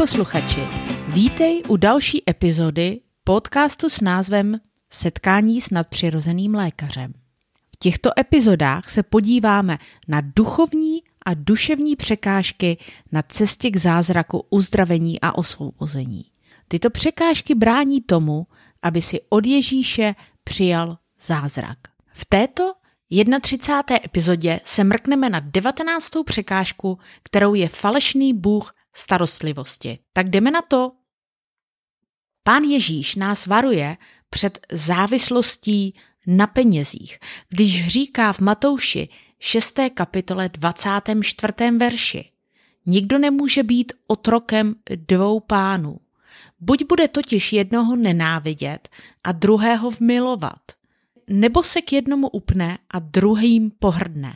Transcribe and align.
posluchači, 0.00 0.60
vítej 1.08 1.62
u 1.68 1.76
další 1.76 2.30
epizody 2.30 3.00
podcastu 3.24 3.88
s 3.88 4.00
názvem 4.00 4.60
Setkání 4.90 5.60
s 5.60 5.70
nadpřirozeným 5.70 6.54
lékařem. 6.54 7.12
V 7.74 7.76
těchto 7.78 8.10
epizodách 8.18 8.90
se 8.90 9.02
podíváme 9.02 9.78
na 10.08 10.22
duchovní 10.36 11.02
a 11.26 11.34
duševní 11.34 11.96
překážky 11.96 12.78
na 13.12 13.22
cestě 13.22 13.70
k 13.70 13.76
zázraku 13.76 14.46
uzdravení 14.50 15.20
a 15.20 15.38
osvobození. 15.38 16.24
Tyto 16.68 16.90
překážky 16.90 17.54
brání 17.54 18.00
tomu, 18.00 18.46
aby 18.82 19.02
si 19.02 19.20
od 19.28 19.46
Ježíše 19.46 20.14
přijal 20.44 20.98
zázrak. 21.22 21.78
V 22.12 22.24
této 22.24 22.72
31. 23.40 23.96
epizodě 24.04 24.60
se 24.64 24.84
mrkneme 24.84 25.30
na 25.30 25.40
19. 25.40 26.10
překážku, 26.26 26.98
kterou 27.22 27.54
je 27.54 27.68
falešný 27.68 28.34
bůh 28.34 28.74
starostlivosti. 28.94 29.98
Tak 30.12 30.30
jdeme 30.30 30.50
na 30.50 30.62
to. 30.62 30.92
Pán 32.42 32.62
Ježíš 32.62 33.16
nás 33.16 33.46
varuje 33.46 33.96
před 34.30 34.66
závislostí 34.72 35.94
na 36.26 36.46
penězích, 36.46 37.18
když 37.48 37.88
říká 37.88 38.32
v 38.32 38.40
Matouši 38.40 39.08
6. 39.38 39.80
kapitole 39.94 40.48
24. 40.48 41.52
verši. 41.78 42.30
Nikdo 42.86 43.18
nemůže 43.18 43.62
být 43.62 43.92
otrokem 44.06 44.74
dvou 44.94 45.40
pánů. 45.40 46.00
Buď 46.60 46.84
bude 46.88 47.08
totiž 47.08 47.52
jednoho 47.52 47.96
nenávidět 47.96 48.88
a 49.24 49.32
druhého 49.32 49.90
vmilovat, 49.90 50.62
nebo 51.28 51.62
se 51.62 51.82
k 51.82 51.92
jednomu 51.92 52.28
upne 52.28 52.78
a 52.90 52.98
druhým 52.98 53.70
pohrdne. 53.70 54.34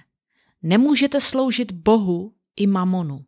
Nemůžete 0.63 1.21
sloužit 1.21 1.73
Bohu 1.73 2.33
i 2.57 2.67
mamonu. 2.67 3.25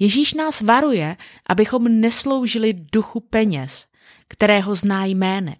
Ježíš 0.00 0.34
nás 0.34 0.60
varuje, 0.60 1.16
abychom 1.46 2.00
nesloužili 2.00 2.72
duchu 2.92 3.20
peněz, 3.20 3.86
kterého 4.28 4.74
zná 4.74 5.04
jménem. 5.04 5.54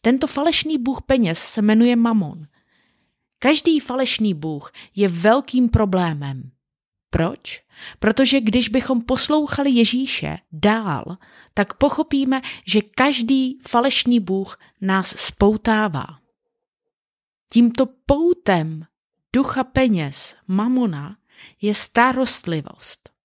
Tento 0.00 0.26
falešný 0.26 0.78
bůh 0.78 1.02
peněz 1.02 1.38
se 1.38 1.62
jmenuje 1.62 1.96
Mamon. 1.96 2.46
Každý 3.38 3.80
falešný 3.80 4.34
bůh 4.34 4.72
je 4.94 5.08
velkým 5.08 5.68
problémem. 5.68 6.50
Proč? 7.10 7.62
Protože 7.98 8.40
když 8.40 8.68
bychom 8.68 9.02
poslouchali 9.02 9.70
Ježíše 9.70 10.38
dál, 10.52 11.04
tak 11.54 11.74
pochopíme, 11.74 12.40
že 12.66 12.82
každý 12.82 13.58
falešný 13.68 14.20
bůh 14.20 14.58
nás 14.80 15.08
spoutává. 15.08 16.06
Tímto 17.52 17.86
poutem 18.06 18.84
ducha 19.32 19.64
peněz, 19.64 20.36
mamona, 20.48 21.16
je 21.60 21.74
starostlivost. 21.74 23.17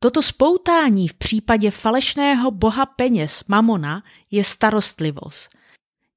Toto 0.00 0.22
spoutání 0.22 1.08
v 1.08 1.14
případě 1.14 1.70
falešného 1.70 2.50
boha 2.50 2.86
peněz 2.86 3.44
Mamona 3.48 4.02
je 4.30 4.44
starostlivost. 4.44 5.48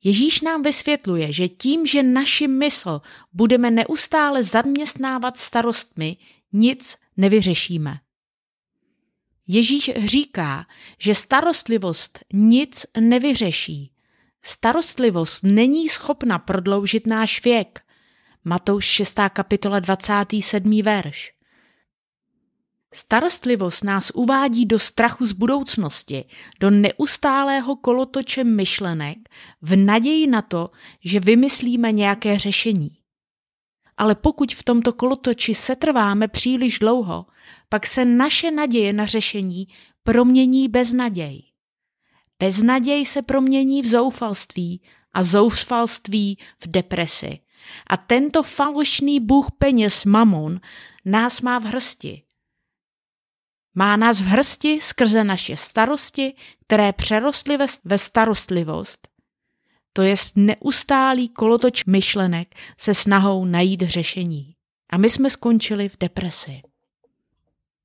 Ježíš 0.03 0.41
nám 0.41 0.63
vysvětluje, 0.63 1.33
že 1.33 1.47
tím, 1.47 1.85
že 1.85 2.03
naši 2.03 2.47
mysl 2.47 3.01
budeme 3.33 3.71
neustále 3.71 4.43
zaměstnávat 4.43 5.37
starostmi, 5.37 6.17
nic 6.53 6.97
nevyřešíme. 7.17 7.99
Ježíš 9.47 9.91
říká, 10.05 10.65
že 10.99 11.15
starostlivost 11.15 12.19
nic 12.33 12.85
nevyřeší. 12.99 13.91
Starostlivost 14.41 15.43
není 15.43 15.89
schopna 15.89 16.39
prodloužit 16.39 17.07
náš 17.07 17.43
věk. 17.43 17.81
Matouš 18.43 18.85
6. 18.85 19.19
kapitola 19.29 19.79
27. 19.79 20.81
verš. 20.81 21.40
Starostlivost 22.93 23.83
nás 23.83 24.11
uvádí 24.15 24.65
do 24.65 24.79
strachu 24.79 25.25
z 25.25 25.31
budoucnosti, 25.31 26.25
do 26.59 26.69
neustálého 26.69 27.75
kolotoče 27.75 28.43
myšlenek, 28.43 29.17
v 29.61 29.75
naději 29.75 30.27
na 30.27 30.41
to, 30.41 30.69
že 31.05 31.19
vymyslíme 31.19 31.91
nějaké 31.91 32.39
řešení. 32.39 32.89
Ale 33.97 34.15
pokud 34.15 34.55
v 34.55 34.63
tomto 34.63 34.93
kolotoči 34.93 35.55
setrváme 35.55 36.27
příliš 36.27 36.79
dlouho, 36.79 37.25
pak 37.69 37.87
se 37.87 38.05
naše 38.05 38.51
naděje 38.51 38.93
na 38.93 39.05
řešení 39.05 39.67
promění 40.03 40.67
beznaděj. 40.67 41.43
Beznaděj 42.39 43.05
se 43.05 43.21
promění 43.21 43.81
v 43.81 43.85
zoufalství 43.85 44.81
a 45.13 45.23
zoufalství 45.23 46.37
v 46.63 46.67
depresi. 46.67 47.39
A 47.87 47.97
tento 47.97 48.43
falešný 48.43 49.19
bůh 49.19 49.47
peněz 49.57 50.05
Mamon 50.05 50.59
nás 51.05 51.41
má 51.41 51.59
v 51.59 51.63
hrsti 51.63 52.23
má 53.75 53.97
nás 53.97 54.21
v 54.21 54.25
hrsti 54.25 54.79
skrze 54.81 55.23
naše 55.23 55.57
starosti, 55.57 56.33
které 56.67 56.93
přerostly 56.93 57.57
ve 57.85 57.97
starostlivost. 57.97 59.07
To 59.93 60.01
je 60.01 60.15
neustálý 60.35 61.29
kolotoč 61.29 61.85
myšlenek 61.85 62.55
se 62.77 62.93
snahou 62.93 63.45
najít 63.45 63.81
řešení. 63.81 64.55
A 64.89 64.97
my 64.97 65.09
jsme 65.09 65.29
skončili 65.29 65.89
v 65.89 65.97
depresi. 65.99 66.61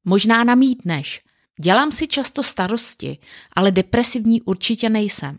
Možná 0.05 0.45
namítneš, 0.45 1.21
dělám 1.61 1.93
si 1.93 2.07
často 2.07 2.43
starosti, 2.43 3.19
ale 3.53 3.71
depresivní 3.71 4.43
určitě 4.43 4.89
nejsem. 4.89 5.39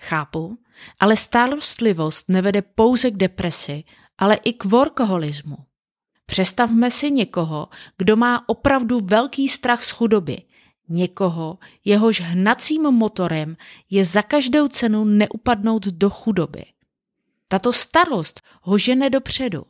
Chápu, 0.00 0.58
ale 1.00 1.16
starostlivost 1.16 2.28
nevede 2.28 2.62
pouze 2.62 3.10
k 3.10 3.16
depresi, 3.16 3.84
ale 4.18 4.34
i 4.34 4.52
k 4.52 4.64
workoholismu. 4.64 5.56
Představme 6.30 6.90
si 6.90 7.10
někoho, 7.10 7.68
kdo 7.98 8.16
má 8.16 8.48
opravdu 8.48 9.00
velký 9.00 9.48
strach 9.48 9.84
z 9.84 9.90
chudoby. 9.90 10.42
Někoho, 10.88 11.58
jehož 11.84 12.20
hnacím 12.20 12.82
motorem 12.82 13.56
je 13.90 14.04
za 14.04 14.22
každou 14.22 14.68
cenu 14.68 15.04
neupadnout 15.04 15.86
do 15.86 16.10
chudoby. 16.10 16.64
Tato 17.48 17.72
starost 17.72 18.40
ho 18.62 18.78
žene 18.78 19.10
dopředu. 19.10 19.62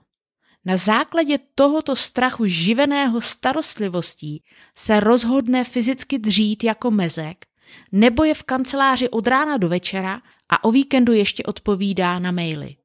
Na 0.64 0.76
základě 0.76 1.38
tohoto 1.54 1.96
strachu 1.96 2.46
živeného 2.46 3.20
starostlivostí 3.20 4.42
se 4.76 5.00
rozhodne 5.00 5.64
fyzicky 5.64 6.18
dřít 6.18 6.64
jako 6.64 6.90
mezek, 6.90 7.46
nebo 7.92 8.24
je 8.24 8.34
v 8.34 8.42
kanceláři 8.42 9.08
od 9.08 9.26
rána 9.26 9.56
do 9.56 9.68
večera 9.68 10.22
a 10.48 10.64
o 10.64 10.70
víkendu 10.70 11.12
ještě 11.12 11.42
odpovídá 11.42 12.18
na 12.18 12.30
maily. 12.30 12.77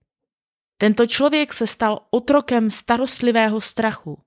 Tento 0.78 1.08
člověk 1.08 1.54
se 1.54 1.68
stal 1.68 2.08
otrokem 2.10 2.72
starostlivého 2.72 3.62
strachu. 3.62 4.22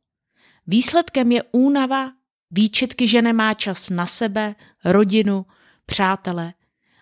Výsledkem 0.67 1.33
je 1.33 1.43
únava, 1.53 2.13
výčitky, 2.51 3.09
že 3.09 3.23
nemá 3.23 3.55
čas 3.55 3.91
na 3.91 4.07
sebe, 4.07 4.55
rodinu, 4.85 5.47
přátele 5.87 6.55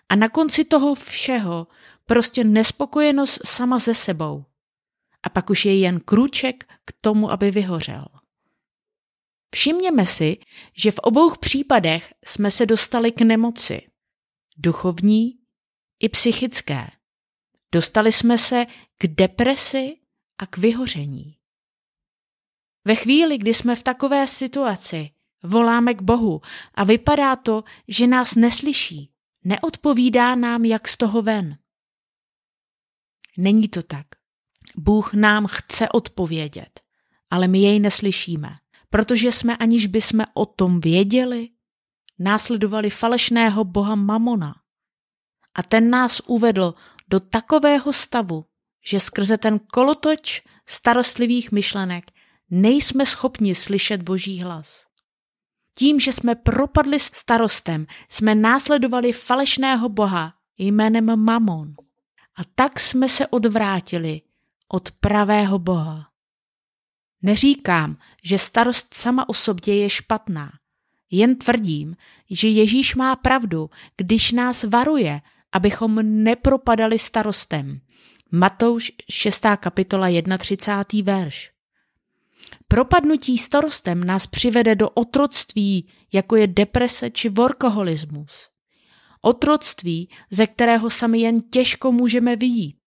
a 0.09 0.15
na 0.15 0.29
konci 0.29 0.65
toho 0.65 0.95
všeho 0.95 1.67
prostě 2.05 2.43
nespokojenost 2.43 3.39
sama 3.45 3.79
ze 3.79 3.95
sebou. 3.95 4.45
A 5.23 5.29
pak 5.29 5.49
už 5.49 5.65
je 5.65 5.79
jen 5.79 5.99
krůček 5.99 6.63
k 6.85 6.93
tomu, 7.01 7.31
aby 7.31 7.51
vyhořel. 7.51 8.05
Všimněme 9.55 10.05
si, 10.05 10.37
že 10.77 10.91
v 10.91 10.99
obou 10.99 11.35
případech 11.35 12.13
jsme 12.25 12.51
se 12.51 12.65
dostali 12.65 13.11
k 13.11 13.21
nemoci. 13.21 13.81
Duchovní 14.57 15.39
i 15.99 16.09
psychické. 16.09 16.87
Dostali 17.71 18.11
jsme 18.11 18.37
se 18.37 18.65
k 18.97 19.07
depresi 19.07 19.97
a 20.37 20.45
k 20.45 20.57
vyhoření. 20.57 21.37
Ve 22.85 22.95
chvíli, 22.95 23.37
kdy 23.37 23.53
jsme 23.53 23.75
v 23.75 23.83
takové 23.83 24.27
situaci, 24.27 25.09
voláme 25.43 25.93
k 25.93 26.01
Bohu 26.01 26.41
a 26.73 26.83
vypadá 26.83 27.35
to, 27.35 27.63
že 27.87 28.07
nás 28.07 28.35
neslyší, 28.35 29.11
neodpovídá 29.43 30.35
nám, 30.35 30.65
jak 30.65 30.87
z 30.87 30.97
toho 30.97 31.21
ven. 31.21 31.57
Není 33.37 33.67
to 33.67 33.81
tak. 33.81 34.07
Bůh 34.75 35.13
nám 35.13 35.47
chce 35.47 35.89
odpovědět, 35.89 36.81
ale 37.29 37.47
my 37.47 37.59
jej 37.59 37.79
neslyšíme, 37.79 38.57
protože 38.89 39.31
jsme 39.31 39.57
aniž 39.57 39.87
bychom 39.87 40.25
o 40.33 40.45
tom 40.45 40.79
věděli, 40.79 41.49
následovali 42.19 42.89
falešného 42.89 43.63
boha 43.63 43.95
Mamona. 43.95 44.55
A 45.55 45.63
ten 45.63 45.89
nás 45.89 46.21
uvedl 46.27 46.73
do 47.07 47.19
takového 47.19 47.93
stavu, 47.93 48.45
že 48.85 48.99
skrze 48.99 49.37
ten 49.37 49.59
kolotoč 49.59 50.41
starostlivých 50.65 51.51
myšlenek 51.51 52.11
nejsme 52.49 53.05
schopni 53.05 53.55
slyšet 53.55 54.01
Boží 54.01 54.41
hlas. 54.41 54.85
Tím, 55.77 55.99
že 55.99 56.13
jsme 56.13 56.35
propadli 56.35 56.99
starostem, 56.99 57.87
jsme 58.09 58.35
následovali 58.35 59.13
falešného 59.13 59.89
boha 59.89 60.33
jménem 60.57 61.19
Mamon. 61.19 61.73
A 62.37 62.41
tak 62.55 62.79
jsme 62.79 63.09
se 63.09 63.27
odvrátili 63.27 64.21
od 64.67 64.91
pravého 64.91 65.59
boha. 65.59 66.07
Neříkám, 67.21 67.97
že 68.23 68.37
starost 68.39 68.93
sama 68.93 69.29
o 69.29 69.33
sobě 69.33 69.75
je 69.75 69.89
špatná. 69.89 70.51
Jen 71.11 71.35
tvrdím, 71.35 71.95
že 72.29 72.47
Ježíš 72.47 72.95
má 72.95 73.15
pravdu, 73.15 73.69
když 73.97 74.31
nás 74.31 74.63
varuje, 74.63 75.21
abychom 75.55 76.23
nepropadali 76.23 76.99
starostem. 76.99 77.79
Matouš 78.31 78.91
6. 79.09 79.43
kapitola 79.57 80.07
31. 80.37 81.13
verš. 81.13 81.51
Propadnutí 82.67 83.37
starostem 83.37 84.03
nás 84.03 84.27
přivede 84.27 84.75
do 84.75 84.89
otroctví 84.89 85.87
jako 86.13 86.35
je 86.35 86.47
deprese 86.47 87.09
či 87.09 87.29
workoholismus. 87.29 88.49
Otroctví, 89.21 90.09
ze 90.31 90.47
kterého 90.47 90.89
sami 90.89 91.19
jen 91.19 91.41
těžko 91.41 91.91
můžeme 91.91 92.35
vyjít. 92.35 92.77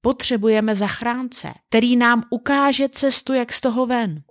Potřebujeme 0.00 0.76
zachránce, 0.76 1.52
který 1.68 1.96
nám 1.96 2.24
ukáže 2.30 2.88
cestu, 2.88 3.32
jak 3.32 3.52
z 3.52 3.60
toho 3.60 3.86
ven. 3.86 4.22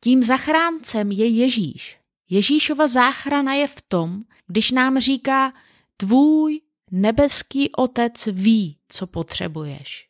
Tím 0.00 0.22
zachráncem 0.22 1.10
je 1.10 1.28
Ježíš. 1.28 1.98
Ježíšova 2.30 2.86
záchrana 2.86 3.54
je 3.54 3.68
v 3.68 3.82
tom, 3.88 4.22
když 4.46 4.70
nám 4.70 4.98
říká, 4.98 5.52
tvůj 6.00 6.60
nebeský 6.90 7.72
otec 7.72 8.26
ví, 8.26 8.78
co 8.88 9.06
potřebuješ. 9.06 10.08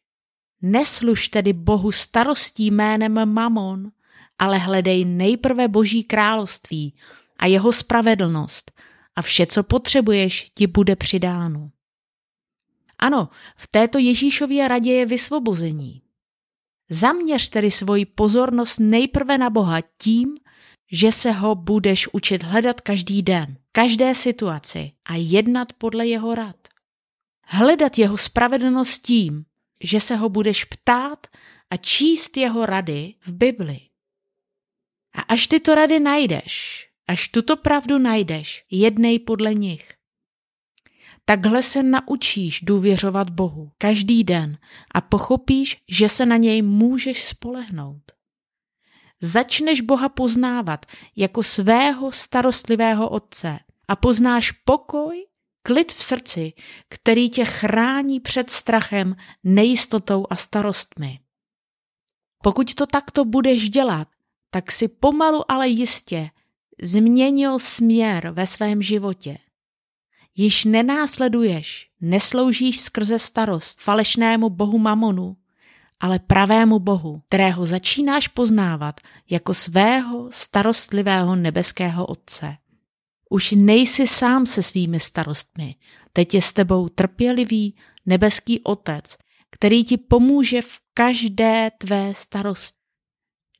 Nesluž 0.63 1.29
tedy 1.29 1.53
Bohu 1.53 1.93
starostí 1.93 2.71
jménem 2.71 3.33
Mamon, 3.33 3.91
ale 4.39 4.59
hledej 4.59 5.05
nejprve 5.05 5.69
Boží 5.69 6.05
království 6.05 6.95
a 7.39 7.47
jeho 7.47 7.73
spravedlnost 7.73 8.73
a 9.17 9.23
vše, 9.23 9.47
co 9.47 9.63
potřebuješ, 9.63 10.51
ti 10.55 10.67
bude 10.67 10.97
přidáno. 10.97 11.71
Ano, 12.99 13.29
v 13.57 13.67
této 13.67 13.99
Ježíšově 13.99 14.69
radě 14.69 14.93
je 14.93 15.07
vysvobození. 15.07 16.03
Zaměř 16.91 17.49
tedy 17.49 17.71
svoji 17.71 18.07
pozornost 18.07 18.81
nejprve 18.81 19.39
na 19.39 19.51
Boha 19.51 19.81
tím, 19.99 20.37
že 20.93 21.13
se 21.13 21.33
ho 21.33 21.55
budeš 21.55 22.09
učit 22.13 22.43
hledat 22.43 22.81
každý 22.81 23.23
den, 23.23 23.57
každé 23.73 24.15
situaci 24.15 24.93
a 25.05 25.15
jednat 25.15 25.73
podle 25.73 26.07
jeho 26.07 26.35
rad. 26.35 26.57
Hledat 27.45 27.99
jeho 27.99 28.17
spravedlnost 28.17 29.03
tím, 29.03 29.45
že 29.85 30.01
se 30.01 30.17
ho 30.17 30.29
budeš 30.29 30.65
ptát 30.65 31.27
a 31.71 31.77
číst 31.77 32.37
jeho 32.37 32.67
rady 32.67 33.15
v 33.21 33.33
Bibli. 33.33 33.81
A 35.15 35.21
až 35.21 35.47
tyto 35.47 35.75
rady 35.75 36.01
najdeš, 36.01 36.87
až 37.09 37.29
tuto 37.29 37.57
pravdu 37.57 37.99
najdeš, 37.99 38.65
jednej 38.71 39.19
podle 39.19 39.55
nich. 39.55 39.95
Takhle 41.25 41.63
se 41.63 41.83
naučíš 41.83 42.61
důvěřovat 42.61 43.31
Bohu 43.31 43.73
každý 43.79 44.25
den 44.25 44.59
a 44.95 45.01
pochopíš, 45.01 45.77
že 45.89 46.09
se 46.09 46.27
na 46.27 46.37
něj 46.37 46.63
můžeš 46.63 47.25
spolehnout. 47.25 48.18
Začneš 49.21 49.81
Boha 49.81 50.09
poznávat 50.09 50.87
jako 51.17 51.43
svého 51.43 52.13
starostlivého 52.13 53.09
otce 53.09 53.59
a 53.89 53.97
poznáš 53.97 54.51
pokoj, 54.51 55.27
klid 55.63 55.93
v 55.93 56.03
srdci, 56.05 56.53
který 56.89 57.31
tě 57.31 57.45
chrání 57.45 58.21
před 58.21 58.51
strachem, 58.51 59.17
nejistotou 59.45 60.27
a 60.31 60.37
starostmi. 60.37 61.21
Pokud 62.43 62.75
to 62.75 62.87
takto 62.87 63.25
budeš 63.25 63.71
dělat, 63.71 64.09
tak 64.51 64.73
si 64.73 64.89
pomalu 64.89 65.53
ale 65.53 65.69
jistě 65.69 66.31
změnil 66.83 67.59
směr 67.59 68.31
ve 68.31 68.47
svém 68.47 68.83
životě. 68.83 69.39
Již 70.37 70.65
nenásleduješ, 70.65 71.91
nesloužíš 72.01 72.81
skrze 72.81 73.19
starost 73.19 73.81
falešnému 73.81 74.51
bohu 74.51 74.79
mamonu, 74.79 75.37
ale 76.01 76.19
pravému 76.19 76.79
bohu, 76.79 77.23
kterého 77.27 77.67
začínáš 77.67 78.29
poznávat 78.29 79.01
jako 79.31 79.55
svého 79.55 80.29
starostlivého 80.31 81.37
nebeského 81.37 82.07
otce. 82.07 82.57
Už 83.31 83.53
nejsi 83.53 84.07
sám 84.07 84.47
se 84.47 84.63
svými 84.63 85.01
starostmi, 85.01 85.75
teď 86.13 86.35
je 86.35 86.43
s 86.43 86.53
tebou 86.53 86.89
trpělivý 86.89 87.77
nebeský 88.07 88.61
otec, 88.61 89.17
který 89.51 89.85
ti 89.85 89.97
pomůže 89.97 90.63
v 90.63 90.79
každé 90.95 91.71
tvé 91.79 92.15
starosti. 92.15 92.79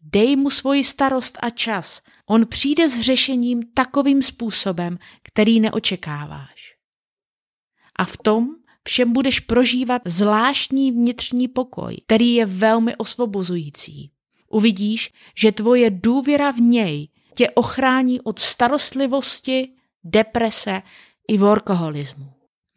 Dej 0.01 0.37
mu 0.37 0.51
svoji 0.51 0.85
starost 0.85 1.39
a 1.43 1.51
čas. 1.51 2.03
On 2.27 2.47
přijde 2.47 2.89
s 2.89 3.01
řešením 3.01 3.63
takovým 3.75 4.23
způsobem, 4.23 4.99
který 5.23 5.61
neočekáváš. 5.61 6.75
A 7.97 8.05
v 8.05 8.17
tom 8.17 8.58
všem 8.89 9.13
budeš 9.13 9.41
prožívat 9.41 10.03
zvláštní 10.05 10.93
vnitřní 10.93 11.49
pokoj, 11.49 11.97
který 12.07 12.35
je 12.35 12.47
velmi 12.47 12.97
osvobozující. 12.97 14.11
Uvidíš, 14.51 15.13
že 15.37 15.53
tvoje 15.53 15.91
důvěra 15.91 16.51
v 16.51 16.61
něj 16.61 17.09
tě 17.35 17.51
ochrání 17.51 18.21
od 18.21 18.39
starostlivosti, 18.39 19.69
deprese 20.05 20.83
i 21.29 21.39
workoholismu. 21.39 22.33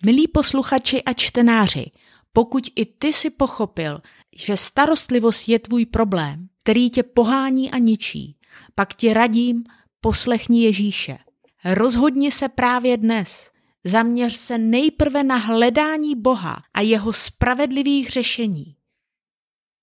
Milí 0.05 0.27
posluchači 0.27 1.03
a 1.03 1.13
čtenáři, 1.13 1.85
pokud 2.33 2.63
i 2.75 2.85
ty 2.85 3.13
si 3.13 3.29
pochopil, 3.29 4.01
že 4.35 4.57
starostlivost 4.57 5.49
je 5.49 5.59
tvůj 5.59 5.85
problém, 5.85 6.47
který 6.63 6.89
tě 6.89 7.03
pohání 7.03 7.71
a 7.71 7.77
ničí, 7.77 8.35
pak 8.75 8.93
ti 8.93 9.13
radím, 9.13 9.63
poslechni 10.01 10.63
Ježíše. 10.63 11.17
Rozhodni 11.65 12.31
se 12.31 12.49
právě 12.49 12.97
dnes. 12.97 13.51
Zaměř 13.83 14.35
se 14.35 14.57
nejprve 14.57 15.23
na 15.23 15.35
hledání 15.35 16.15
Boha 16.15 16.63
a 16.73 16.81
jeho 16.81 17.13
spravedlivých 17.13 18.09
řešení. 18.09 18.75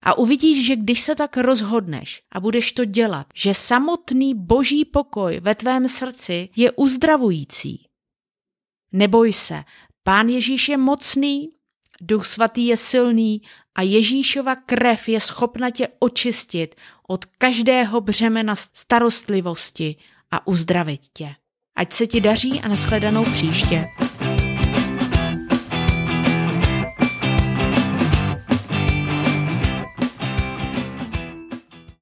A 0.02 0.18
uvidíš, 0.18 0.66
že 0.66 0.76
když 0.76 1.00
se 1.00 1.14
tak 1.14 1.36
rozhodneš 1.36 2.22
a 2.32 2.40
budeš 2.40 2.72
to 2.72 2.84
dělat, 2.84 3.26
že 3.34 3.54
samotný 3.54 4.34
boží 4.34 4.84
pokoj 4.84 5.40
ve 5.40 5.54
tvém 5.54 5.88
srdci 5.88 6.48
je 6.56 6.72
uzdravující. 6.72 7.88
Neboj 8.92 9.32
se, 9.32 9.64
pán 10.02 10.28
Ježíš 10.28 10.68
je 10.68 10.76
mocný, 10.76 11.48
duch 12.00 12.26
svatý 12.26 12.66
je 12.66 12.76
silný 12.76 13.42
a 13.74 13.82
Ježíšova 13.82 14.56
krev 14.56 15.08
je 15.08 15.20
schopna 15.20 15.70
tě 15.70 15.88
očistit 15.98 16.74
od 17.08 17.24
každého 17.24 18.00
břemena 18.00 18.56
starostlivosti 18.56 19.96
a 20.30 20.46
uzdravit 20.46 21.00
tě. 21.12 21.34
Ať 21.78 21.92
se 21.92 22.06
ti 22.06 22.20
daří 22.20 22.60
a 22.60 22.68
nashledanou 22.68 23.24
příště. 23.24 23.88